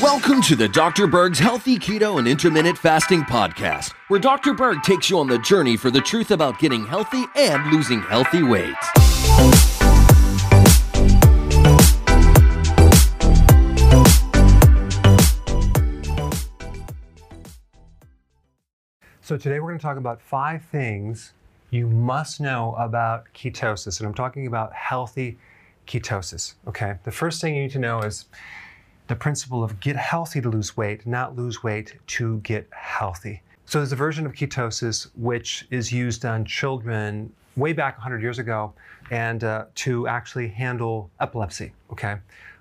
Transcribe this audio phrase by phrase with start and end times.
[0.00, 1.06] Welcome to the Dr.
[1.06, 4.54] Berg's Healthy Keto and Intermittent Fasting Podcast, where Dr.
[4.54, 8.42] Berg takes you on the journey for the truth about getting healthy and losing healthy
[8.42, 8.74] weight.
[19.20, 21.34] So today we're going to talk about five things
[21.70, 24.00] you must know about ketosis.
[24.00, 25.36] And I'm talking about healthy
[25.86, 26.54] ketosis.
[26.66, 26.96] Okay.
[27.04, 28.26] The first thing you need to know is
[29.08, 33.42] the principle of get healthy to lose weight, not lose weight to get healthy.
[33.64, 38.38] So there's a version of ketosis which is used on children way back 100 years
[38.38, 38.74] ago
[39.10, 41.72] and uh, to actually handle epilepsy.
[41.90, 42.16] Okay.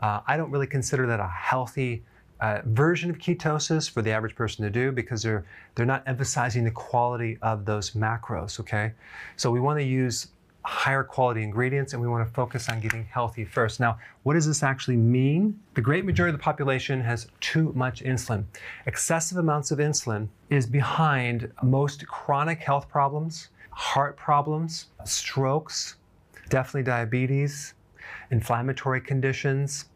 [0.00, 2.02] Uh, I don't really consider that a healthy
[2.40, 5.44] uh, version of ketosis for the average person to do because they're
[5.74, 8.58] they're not emphasizing the quality of those macros.
[8.60, 8.92] Okay,
[9.36, 10.28] so we want to use
[10.64, 13.80] higher quality ingredients and we want to focus on getting healthy first.
[13.80, 15.58] Now, what does this actually mean?
[15.74, 18.44] The great majority of the population has too much insulin.
[18.86, 25.96] Excessive amounts of insulin is behind most chronic health problems, heart problems, strokes,
[26.48, 27.74] definitely diabetes,
[28.30, 29.86] inflammatory conditions,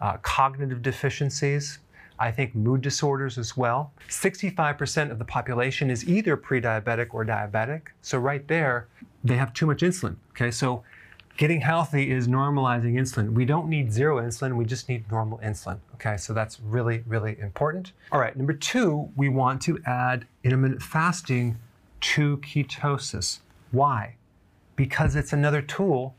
[0.00, 1.78] uh, cognitive deficiencies,
[2.20, 3.92] I think mood disorders as well.
[4.10, 7.88] 65% of the population is either pre-diabetic or diabetic.
[8.02, 8.88] So right there,
[9.24, 10.16] they have too much insulin.
[10.32, 10.84] Okay, so
[11.38, 13.32] getting healthy is normalizing insulin.
[13.32, 15.78] We don't need zero insulin, we just need normal insulin.
[15.94, 17.92] Okay, so that's really, really important.
[18.12, 21.58] All right, number two, we want to add intermittent fasting
[22.00, 23.38] to ketosis.
[23.70, 24.16] Why?
[24.76, 26.14] Because it's another tool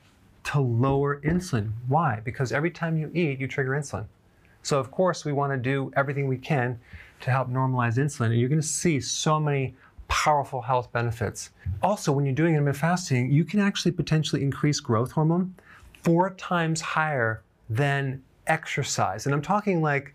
[0.45, 1.73] to lower insulin.
[1.88, 2.22] Why?
[2.23, 4.05] Because every time you eat, you trigger insulin.
[4.63, 6.79] So of course we want to do everything we can
[7.21, 8.27] to help normalize insulin.
[8.27, 9.75] And you're going to see so many
[10.07, 11.51] powerful health benefits.
[11.81, 15.55] Also, when you're doing intermittent fasting, you can actually potentially increase growth hormone
[16.03, 19.25] four times higher than exercise.
[19.25, 20.13] And I'm talking like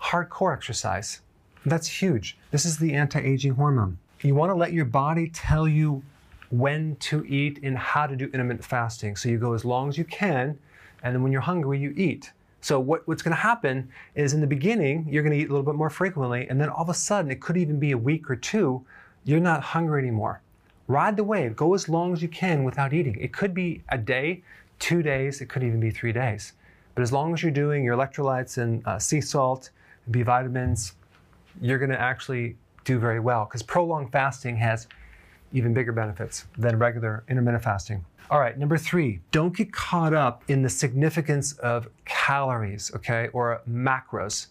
[0.00, 1.20] hardcore exercise.
[1.66, 2.38] That's huge.
[2.50, 3.98] This is the anti-aging hormone.
[4.22, 6.02] You want to let your body tell you
[6.50, 9.16] when to eat and how to do intermittent fasting.
[9.16, 10.58] So you go as long as you can,
[11.02, 12.32] and then when you're hungry, you eat.
[12.60, 15.52] So what, what's going to happen is in the beginning, you're going to eat a
[15.52, 17.98] little bit more frequently, and then all of a sudden, it could even be a
[17.98, 18.84] week or two,
[19.24, 20.40] you're not hungry anymore.
[20.88, 21.56] Ride the wave.
[21.56, 23.16] Go as long as you can without eating.
[23.20, 24.42] It could be a day,
[24.78, 26.52] two days, it could even be three days.
[26.94, 29.70] But as long as you're doing your electrolytes and uh, sea salt,
[30.10, 30.94] B vitamins,
[31.60, 34.86] you're going to actually do very well because prolonged fasting has
[35.56, 38.04] even bigger benefits than regular intermittent fasting.
[38.28, 43.62] All right, number three, don't get caught up in the significance of calories, okay, or
[43.70, 44.48] macros.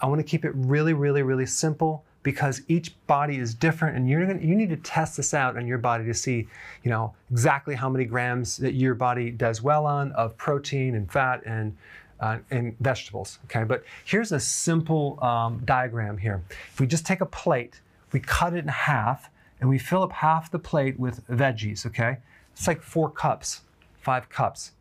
[0.00, 4.08] I want to keep it really, really, really simple because each body is different and
[4.08, 6.46] you're gonna, you need to test this out on your body to see
[6.84, 11.10] you know exactly how many grams that your body does well on of protein and
[11.10, 11.76] fat and
[12.20, 16.40] uh, and vegetables okay but here's a simple um, diagram here
[16.72, 17.80] if we just take a plate
[18.12, 19.28] we cut it in half
[19.62, 22.18] and we fill up half the plate with veggies okay
[22.52, 23.62] it's like four cups,
[24.00, 24.72] five cups.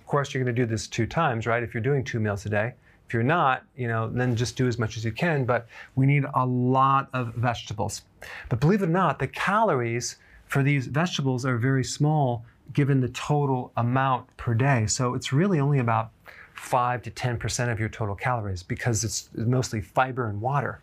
[0.00, 1.62] Of course, you're to do this two times, right?
[1.62, 2.74] If you're doing two meals a day.
[3.06, 5.44] If you're not, you know, then just do as much as you can.
[5.44, 8.02] But we need a lot of vegetables.
[8.48, 10.16] But believe it or not, the calories
[10.46, 14.86] for these vegetables are very small given the total amount per day.
[14.86, 16.10] So it's really only about
[16.60, 20.80] 5 to 10% of your total calories because it's mostly fiber and water.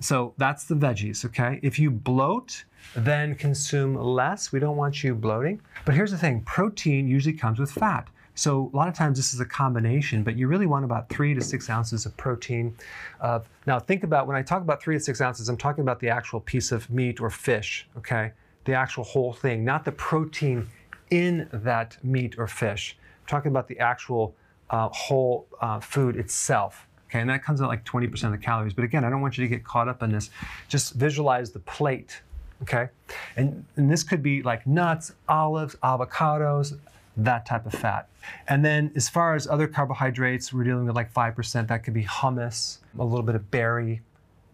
[0.00, 1.60] So that's the veggies, okay?
[1.62, 2.64] If you bloat,
[2.96, 4.52] then consume less.
[4.52, 5.60] We don't want you bloating.
[5.84, 8.08] But here's the thing protein usually comes with fat.
[8.34, 11.34] So a lot of times this is a combination, but you really want about three
[11.34, 12.74] to six ounces of protein.
[13.20, 16.08] Now think about when I talk about three to six ounces, I'm talking about the
[16.08, 18.32] actual piece of meat or fish, okay?
[18.64, 20.68] The actual whole thing, not the protein
[21.10, 22.96] in that meat or fish.
[23.20, 24.34] I'm talking about the actual
[24.70, 26.86] uh, whole uh, food itself.
[27.08, 28.74] Okay, and that comes out like 20% of the calories.
[28.74, 30.28] But again, I don't want you to get caught up in this.
[30.68, 32.20] Just visualize the plate,
[32.62, 32.88] okay?
[33.36, 36.78] And, and this could be like nuts, olives, avocados,
[37.16, 38.08] that type of fat.
[38.46, 41.68] And then as far as other carbohydrates, we're dealing with like 5%.
[41.68, 44.02] That could be hummus, a little bit of berry,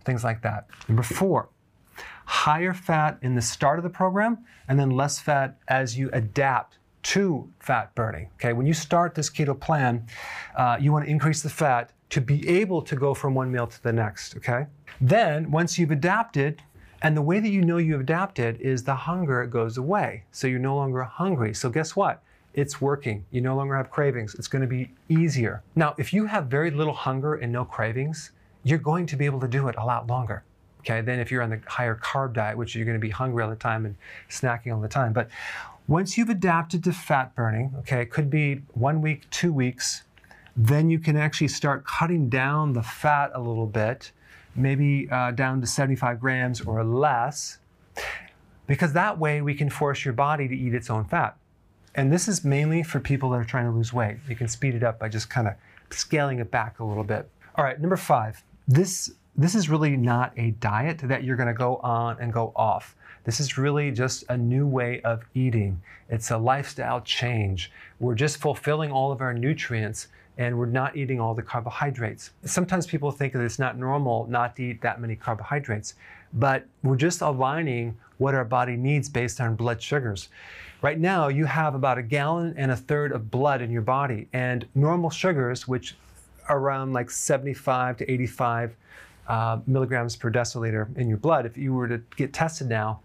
[0.05, 0.69] things like that.
[0.89, 1.49] Number four,
[2.25, 4.39] higher fat in the start of the program
[4.69, 8.29] and then less fat as you adapt to fat burning.
[8.35, 10.07] Okay, when you start this keto plan,
[10.57, 13.67] uh, you want to increase the fat to be able to go from one meal
[13.67, 14.67] to the next, okay?
[15.01, 16.63] Then, once you've adapted,
[17.03, 20.25] and the way that you know you've adapted is the hunger goes away.
[20.33, 21.53] So you're no longer hungry.
[21.53, 22.23] So guess what?
[22.55, 23.27] It's working.
[23.31, 24.35] You no longer have cravings.
[24.37, 25.63] It's going to be easier.
[25.75, 28.31] Now, if you have very little hunger and no cravings,
[28.63, 30.45] you're going to be able to do it a lot longer.
[30.81, 33.43] Okay, then if you're on the higher carb diet, which you're going to be hungry
[33.43, 33.97] all the time and
[34.31, 35.13] snacking all the time.
[35.13, 35.29] But
[35.87, 40.03] once you've adapted to fat burning, okay, it could be one week, two weeks,
[40.57, 44.13] then you can actually start cutting down the fat a little bit,
[44.55, 47.59] maybe uh, down to 75 grams or less,
[48.67, 51.37] because that way we can force your body to eat its own fat.
[51.95, 54.17] And this is mainly for people that are trying to lose weight.
[54.29, 55.55] You can speed it up by just kind of
[55.91, 57.29] scaling it back a little bit.
[57.57, 58.43] All right, number five.
[58.67, 62.53] This this is really not a diet that you're going to go on and go
[62.55, 62.95] off.
[63.25, 65.81] This is really just a new way of eating.
[66.11, 67.73] It's a lifestyle change.
[67.99, 72.31] We're just fulfilling all of our nutrients and we're not eating all the carbohydrates.
[72.45, 75.95] Sometimes people think that it's not normal not to eat that many carbohydrates,
[76.35, 80.29] but we're just aligning what our body needs based on blood sugars.
[80.83, 84.29] Right now, you have about a gallon and a third of blood in your body,
[84.33, 85.97] and normal sugars, which
[86.49, 88.77] are around like 75 to 85
[89.27, 93.01] uh, milligrams per deciliter in your blood, if you were to get tested now,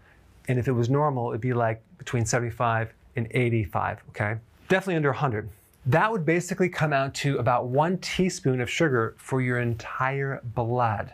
[0.50, 4.34] and if it was normal, it'd be like between 75 and 85, okay?
[4.68, 5.48] Definitely under 100.
[5.86, 11.12] That would basically come out to about one teaspoon of sugar for your entire blood.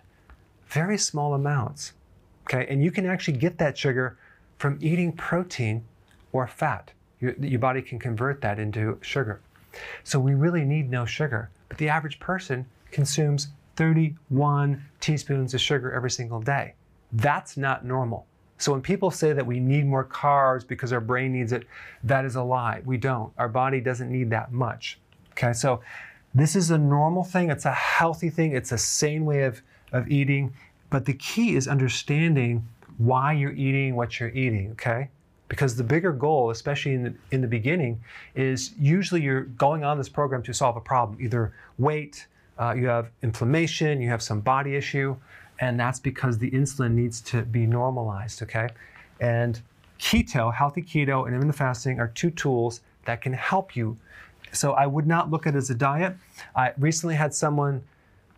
[0.68, 1.92] Very small amounts,
[2.44, 2.66] okay?
[2.70, 4.16] And you can actually get that sugar
[4.56, 5.84] from eating protein
[6.32, 6.92] or fat.
[7.20, 9.42] Your, your body can convert that into sugar.
[10.02, 11.50] So we really need no sugar.
[11.68, 16.72] But the average person consumes 31 teaspoons of sugar every single day.
[17.12, 18.26] That's not normal.
[18.58, 21.66] So when people say that we need more carbs because our brain needs it,
[22.04, 22.82] that is a lie.
[22.84, 23.32] We don't.
[23.38, 24.98] Our body doesn't need that much.
[25.32, 25.80] Okay, so
[26.34, 27.50] this is a normal thing.
[27.50, 28.52] It's a healthy thing.
[28.52, 29.60] It's a sane way of,
[29.92, 30.54] of eating.
[30.88, 32.66] But the key is understanding
[32.98, 35.10] why you're eating what you're eating, okay?
[35.48, 38.00] Because the bigger goal, especially in the, in the beginning,
[38.34, 42.26] is usually you're going on this program to solve a problem, either weight,
[42.58, 45.14] uh, you have inflammation, you have some body issue,
[45.60, 48.68] and that's because the insulin needs to be normalized, okay?
[49.20, 49.60] And
[49.98, 53.96] keto, healthy keto, and intermittent fasting are two tools that can help you.
[54.52, 56.16] So I would not look at it as a diet.
[56.54, 57.82] I recently had someone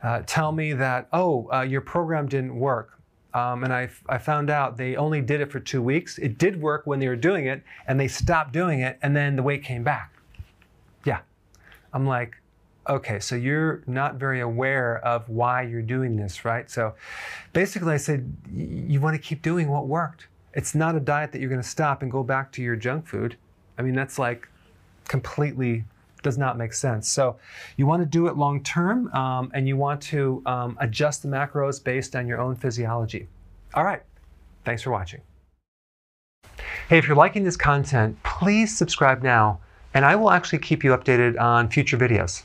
[0.02, 2.98] uh, tell me that, oh, uh, your program didn't work.
[3.34, 6.18] Um, and I, I found out they only did it for two weeks.
[6.18, 9.36] It did work when they were doing it, and they stopped doing it, and then
[9.36, 10.12] the weight came back.
[11.04, 11.20] Yeah.
[11.92, 12.36] I'm like,
[12.88, 16.70] okay, so you're not very aware of why you're doing this, right?
[16.70, 16.94] So
[17.52, 20.28] basically, I said, you want to keep doing what worked.
[20.54, 23.06] It's not a diet that you're going to stop and go back to your junk
[23.06, 23.36] food.
[23.78, 24.48] I mean, that's like
[25.06, 25.84] completely
[26.22, 27.08] does not make sense.
[27.08, 27.36] So
[27.76, 31.28] you want to do it long term um, and you want to um, adjust the
[31.28, 33.28] macros based on your own physiology.
[33.74, 34.02] All right,
[34.64, 35.20] thanks for watching.
[36.88, 39.60] Hey, if you're liking this content, please subscribe now
[39.94, 42.44] and I will actually keep you updated on future videos.